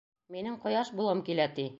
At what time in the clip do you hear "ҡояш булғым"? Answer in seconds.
0.63-1.21